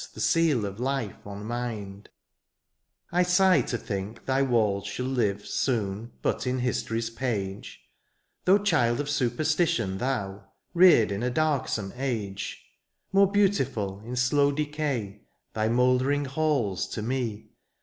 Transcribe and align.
163 0.15 1.13
I 3.11 3.21
sigh 3.21 3.61
to 3.61 3.77
think 3.77 4.25
thy 4.25 4.41
walls 4.41 4.87
shall 4.87 5.05
live 5.05 5.45
Soon, 5.45 6.11
but 6.23 6.47
in 6.47 6.61
history^s 6.61 7.15
page; 7.15 7.81
Though 8.45 8.57
child 8.57 8.99
of 8.99 9.11
superstition 9.11 9.99
thou. 9.99 10.45
Reared 10.73 11.11
in 11.11 11.21
a 11.21 11.29
darksome 11.29 11.93
age. 11.95 12.65
More 13.13 13.31
beautiful 13.31 14.01
in 14.03 14.15
slow 14.15 14.51
decay. 14.51 15.21
Thy 15.53 15.67
mouldering 15.69 16.25
halls 16.25 16.87
to 16.87 17.03
me. 17.03 17.51